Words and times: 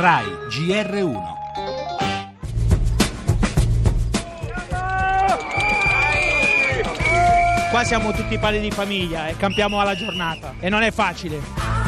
RAI 0.00 0.24
GR1. 0.48 1.20
Qua 7.70 7.84
siamo 7.84 8.10
tutti 8.12 8.38
padri 8.38 8.60
di 8.60 8.70
famiglia 8.70 9.28
e 9.28 9.36
campiamo 9.36 9.78
alla 9.78 9.94
giornata 9.94 10.54
e 10.58 10.70
non 10.70 10.80
è 10.80 10.90
facile. 10.90 11.79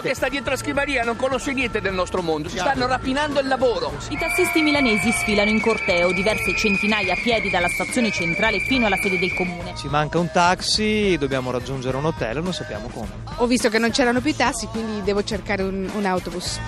Uno 0.00 0.08
che 0.08 0.14
sta 0.14 0.30
dietro 0.30 0.52
la 0.52 0.56
scrivania 0.56 1.04
non 1.04 1.14
conosce 1.14 1.52
niente 1.52 1.82
del 1.82 1.92
nostro 1.92 2.22
mondo, 2.22 2.48
si 2.48 2.56
stanno 2.56 2.86
rapinando 2.86 3.38
il 3.38 3.46
lavoro. 3.46 3.92
I 4.08 4.16
tassisti 4.16 4.62
milanesi 4.62 5.12
sfilano 5.12 5.50
in 5.50 5.60
corteo 5.60 6.10
diverse 6.10 6.56
centinaia 6.56 7.12
a 7.12 7.16
piedi 7.22 7.50
dalla 7.50 7.68
stazione 7.68 8.10
centrale 8.10 8.60
fino 8.60 8.86
alla 8.86 8.96
sede 8.96 9.18
del 9.18 9.34
comune. 9.34 9.74
Ci 9.76 9.88
manca 9.88 10.18
un 10.18 10.30
taxi, 10.32 11.18
dobbiamo 11.18 11.50
raggiungere 11.50 11.98
un 11.98 12.06
hotel 12.06 12.38
e 12.38 12.40
non 12.40 12.54
sappiamo 12.54 12.88
come. 12.88 13.08
Ho 13.36 13.46
visto 13.46 13.68
che 13.68 13.78
non 13.78 13.90
c'erano 13.90 14.22
più 14.22 14.30
i 14.30 14.36
tassi, 14.36 14.66
quindi 14.68 15.02
devo 15.02 15.22
cercare 15.22 15.64
un, 15.64 15.90
un 15.92 16.04
autobus. 16.06 16.58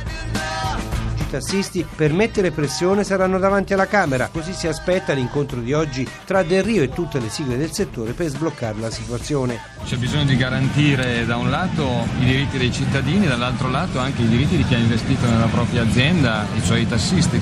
Tassisti 1.33 1.87
per 1.97 2.13
mettere 2.13 2.51
pressione 2.51 3.05
saranno 3.05 3.39
davanti 3.39 3.73
alla 3.73 3.87
Camera, 3.87 4.29
così 4.31 4.53
si 4.53 4.67
aspetta 4.67 5.15
l'incontro 5.15 5.61
di 5.61 5.73
oggi 5.73 6.07
tra 6.27 6.43
Del 6.43 6.63
Rio 6.63 6.83
e 6.83 6.91
tutte 6.91 7.21
le 7.21 7.31
sigle 7.31 7.57
del 7.57 7.73
settore 7.73 8.13
per 8.13 8.27
sbloccare 8.27 8.79
la 8.79 8.91
situazione. 8.91 9.59
C'è 9.83 9.97
bisogno 9.97 10.25
di 10.25 10.37
garantire 10.37 11.25
da 11.25 11.37
un 11.37 11.49
lato 11.49 12.07
i 12.21 12.27
diritti 12.27 12.59
dei 12.59 12.71
cittadini, 12.71 13.27
dall'altro 13.27 13.71
lato 13.71 13.99
anche 13.99 14.21
i 14.21 14.29
diritti 14.29 14.59
di 14.59 14.65
chi 14.67 14.75
ha 14.75 14.79
investito 14.79 15.25
nella 15.25 15.47
propria 15.47 15.81
azienda, 15.81 16.45
e 16.55 16.63
cioè 16.67 16.81
i 16.81 16.87
tassisti. 16.87 17.41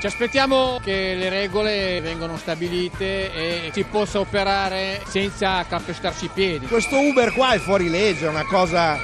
Ci 0.00 0.06
aspettiamo 0.08 0.80
che 0.82 1.14
le 1.16 1.28
regole 1.28 2.00
vengano 2.00 2.36
stabilite 2.38 3.32
e 3.32 3.70
si 3.72 3.84
possa 3.84 4.18
operare 4.18 5.00
senza 5.06 5.64
calpestarsi 5.64 6.24
i 6.24 6.30
piedi. 6.34 6.66
Questo 6.66 6.98
Uber 6.98 7.32
qua 7.32 7.52
è 7.52 7.58
fuori 7.58 7.88
legge, 7.88 8.26
è 8.26 8.28
una 8.28 8.46
cosa 8.46 8.98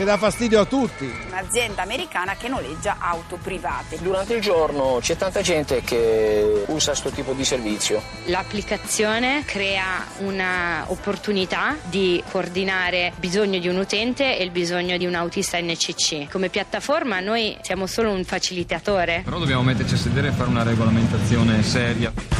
che 0.00 0.06
dà 0.06 0.16
fastidio 0.16 0.60
a 0.60 0.64
tutti. 0.64 1.12
Un'azienda 1.26 1.82
americana 1.82 2.34
che 2.34 2.48
noleggia 2.48 2.96
auto 3.00 3.36
private. 3.36 3.98
Durante 4.00 4.32
il 4.32 4.40
giorno 4.40 4.96
c'è 5.02 5.14
tanta 5.14 5.42
gente 5.42 5.82
che 5.82 6.64
usa 6.68 6.92
questo 6.92 7.10
tipo 7.10 7.34
di 7.34 7.44
servizio. 7.44 8.00
L'applicazione 8.24 9.42
crea 9.44 10.06
un'opportunità 10.20 11.76
di 11.82 12.22
coordinare 12.30 13.08
il 13.08 13.12
bisogno 13.18 13.58
di 13.58 13.68
un 13.68 13.76
utente 13.76 14.38
e 14.38 14.42
il 14.42 14.50
bisogno 14.50 14.96
di 14.96 15.04
un 15.04 15.14
autista 15.14 15.60
NCC. 15.60 16.30
Come 16.30 16.48
piattaforma 16.48 17.20
noi 17.20 17.58
siamo 17.60 17.86
solo 17.86 18.10
un 18.10 18.24
facilitatore. 18.24 19.20
Però 19.22 19.38
dobbiamo 19.38 19.62
metterci 19.62 19.94
a 19.94 19.98
sedere 19.98 20.28
e 20.28 20.32
fare 20.32 20.48
una 20.48 20.62
regolamentazione 20.62 21.62
seria. 21.62 22.39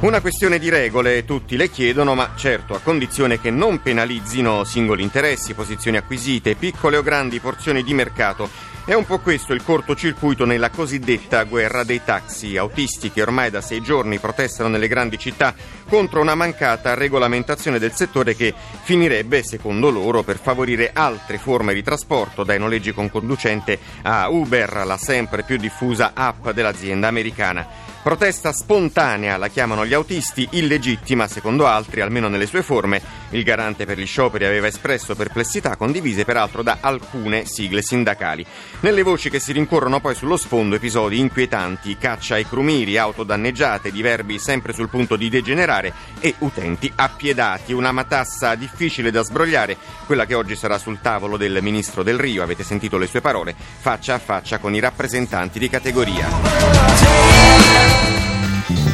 Una 0.00 0.20
questione 0.20 0.60
di 0.60 0.68
regole, 0.68 1.24
tutti 1.24 1.56
le 1.56 1.70
chiedono, 1.70 2.14
ma 2.14 2.30
certo 2.36 2.74
a 2.74 2.80
condizione 2.80 3.40
che 3.40 3.50
non 3.50 3.82
penalizzino 3.82 4.62
singoli 4.62 5.02
interessi, 5.02 5.54
posizioni 5.54 5.96
acquisite, 5.96 6.54
piccole 6.54 6.96
o 6.96 7.02
grandi 7.02 7.40
porzioni 7.40 7.82
di 7.82 7.94
mercato. 7.94 8.48
È 8.84 8.94
un 8.94 9.04
po' 9.04 9.18
questo 9.18 9.52
il 9.52 9.64
cortocircuito 9.64 10.44
nella 10.44 10.70
cosiddetta 10.70 11.42
guerra 11.42 11.82
dei 11.82 12.00
taxi. 12.04 12.56
Autisti 12.56 13.10
che 13.10 13.22
ormai 13.22 13.50
da 13.50 13.60
sei 13.60 13.82
giorni 13.82 14.20
protestano 14.20 14.68
nelle 14.68 14.86
grandi 14.86 15.18
città 15.18 15.52
contro 15.88 16.20
una 16.20 16.34
mancata 16.34 16.94
regolamentazione 16.94 17.78
del 17.78 17.92
settore 17.92 18.36
che 18.36 18.54
finirebbe, 18.82 19.42
secondo 19.42 19.90
loro, 19.90 20.22
per 20.22 20.38
favorire 20.38 20.90
altre 20.92 21.38
forme 21.38 21.72
di 21.72 21.82
trasporto, 21.82 22.44
dai 22.44 22.58
noleggi 22.58 22.92
con 22.92 23.10
conducente 23.10 23.78
a 24.02 24.28
Uber, 24.28 24.84
la 24.84 24.98
sempre 24.98 25.42
più 25.42 25.56
diffusa 25.56 26.12
app 26.14 26.50
dell'azienda 26.50 27.08
americana. 27.08 27.88
Protesta 28.02 28.52
spontanea 28.52 29.36
la 29.36 29.48
chiamano 29.48 29.84
gli 29.84 29.92
autisti, 29.92 30.48
illegittima 30.52 31.26
secondo 31.28 31.66
altri, 31.66 32.00
almeno 32.00 32.28
nelle 32.28 32.46
sue 32.46 32.62
forme. 32.62 33.02
Il 33.30 33.42
garante 33.42 33.84
per 33.84 33.98
gli 33.98 34.06
scioperi 34.06 34.46
aveva 34.46 34.66
espresso 34.66 35.14
perplessità 35.14 35.76
condivise 35.76 36.24
peraltro 36.24 36.62
da 36.62 36.78
alcune 36.80 37.44
sigle 37.44 37.82
sindacali. 37.82 38.46
Nelle 38.80 39.02
voci 39.02 39.28
che 39.28 39.40
si 39.40 39.52
rincorrono 39.52 40.00
poi 40.00 40.14
sullo 40.14 40.38
sfondo 40.38 40.76
episodi 40.76 41.18
inquietanti, 41.18 41.98
caccia 41.98 42.36
ai 42.36 42.48
crumiri, 42.48 42.96
auto 42.96 43.24
danneggiate, 43.24 43.90
diverbi 43.90 44.38
sempre 44.38 44.72
sul 44.72 44.88
punto 44.88 45.16
di 45.16 45.28
degenerare 45.28 45.77
e 46.20 46.34
utenti 46.38 46.90
appiedati. 46.94 47.72
Una 47.72 47.92
matassa 47.92 48.54
difficile 48.54 49.10
da 49.10 49.22
sbrogliare, 49.22 49.76
quella 50.06 50.26
che 50.26 50.34
oggi 50.34 50.56
sarà 50.56 50.78
sul 50.78 51.00
tavolo 51.00 51.36
del 51.36 51.58
ministro 51.62 52.02
del 52.02 52.18
Rio, 52.18 52.42
avete 52.42 52.64
sentito 52.64 52.98
le 52.98 53.06
sue 53.06 53.20
parole, 53.20 53.54
faccia 53.56 54.14
a 54.14 54.18
faccia 54.18 54.58
con 54.58 54.74
i 54.74 54.80
rappresentanti 54.80 55.58
di 55.58 55.68
categoria. 55.68 56.26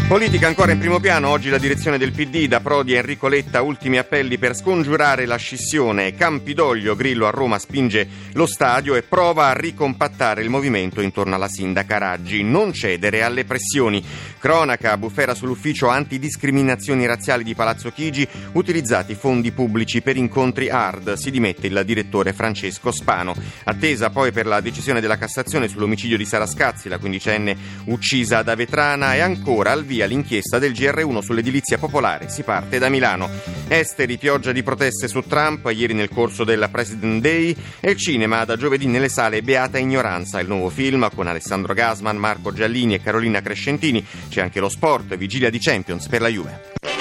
Politica 0.06 0.46
ancora 0.46 0.70
in 0.70 0.78
primo 0.78 1.00
piano, 1.00 1.30
oggi 1.30 1.48
la 1.48 1.56
direzione 1.56 1.96
del 1.96 2.12
PD 2.12 2.46
da 2.46 2.60
Prodi 2.60 2.92
e 2.92 2.96
Enrico 2.96 3.26
Letta, 3.26 3.62
ultimi 3.62 3.96
appelli 3.96 4.36
per 4.36 4.54
scongiurare 4.54 5.24
la 5.24 5.36
scissione. 5.36 6.14
Campidoglio, 6.14 6.94
Grillo 6.94 7.26
a 7.26 7.30
Roma 7.30 7.58
spinge 7.58 8.06
lo 8.34 8.44
stadio 8.44 8.96
e 8.96 9.02
prova 9.02 9.48
a 9.48 9.54
ricompattare 9.54 10.42
il 10.42 10.50
movimento 10.50 11.00
intorno 11.00 11.34
alla 11.34 11.48
sindaca 11.48 11.96
Raggi, 11.96 12.42
non 12.42 12.74
cedere 12.74 13.22
alle 13.22 13.46
pressioni. 13.46 14.04
Cronaca, 14.38 14.98
bufera 14.98 15.34
sull'ufficio 15.34 15.88
antidiscriminazioni 15.88 17.06
razziali 17.06 17.42
di 17.42 17.54
Palazzo 17.54 17.90
Chigi, 17.90 18.28
utilizzati 18.52 19.14
fondi 19.14 19.52
pubblici 19.52 20.02
per 20.02 20.18
incontri 20.18 20.68
hard, 20.68 21.14
si 21.14 21.30
dimette 21.30 21.66
il 21.66 21.82
direttore 21.84 22.34
Francesco 22.34 22.92
Spano. 22.92 23.34
Attesa 23.64 24.10
poi 24.10 24.32
per 24.32 24.46
la 24.46 24.60
decisione 24.60 25.00
della 25.00 25.16
Cassazione 25.16 25.66
sull'omicidio 25.66 26.18
di 26.18 26.26
Sara 26.26 26.46
Scazzi, 26.46 26.90
la 26.90 26.98
quindicenne 26.98 27.56
uccisa 27.86 28.42
da 28.42 28.54
Vetrana 28.54 29.14
e 29.14 29.20
ancora 29.20 29.72
al 29.72 29.84
via 29.94 30.06
l'inchiesta 30.06 30.58
del 30.58 30.72
GR1 30.72 31.20
sull'edilizia 31.20 31.78
popolare. 31.78 32.28
Si 32.28 32.42
parte 32.42 32.80
da 32.80 32.88
Milano. 32.88 33.30
Esteri, 33.68 34.18
pioggia 34.18 34.50
di 34.50 34.64
proteste 34.64 35.06
su 35.06 35.20
Trump, 35.20 35.70
ieri 35.72 35.94
nel 35.94 36.08
corso 36.08 36.42
della 36.42 36.68
President 36.68 37.22
Day 37.22 37.56
e 37.78 37.90
il 37.92 37.96
cinema 37.96 38.44
da 38.44 38.56
giovedì 38.56 38.86
nelle 38.86 39.08
sale 39.08 39.42
Beata 39.42 39.78
Ignoranza, 39.78 40.40
il 40.40 40.48
nuovo 40.48 40.68
film 40.68 41.08
con 41.14 41.28
Alessandro 41.28 41.74
Gasman, 41.74 42.16
Marco 42.16 42.52
Giallini 42.52 42.94
e 42.94 43.00
Carolina 43.00 43.40
Crescentini. 43.40 44.04
C'è 44.28 44.40
anche 44.40 44.58
lo 44.58 44.68
sport, 44.68 45.16
vigilia 45.16 45.48
di 45.48 45.60
Champions 45.60 46.08
per 46.08 46.20
la 46.20 46.28
Juve. 46.28 46.93